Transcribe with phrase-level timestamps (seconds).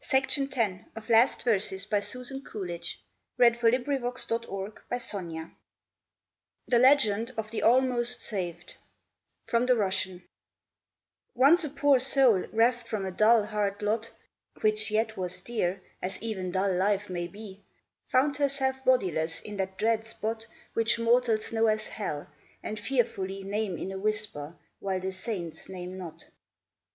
[0.09, 1.93] 26 THE LEGEND OF THE ALMOST SA
[3.37, 3.53] VED
[6.67, 8.77] THE LEGEND OF THE ALMOST SAVED
[9.45, 10.23] FROM THE RUSSIAN
[11.35, 14.09] ONCE a poor soul, reft from a dull, hard lot
[14.61, 17.63] (Which yet was dear, as even dull life may be),
[18.07, 22.25] Found herself bodiless in that dread spot Which mortals know as" Hell"
[22.63, 26.25] and fearfully Name in a whisper, while the Saints name not.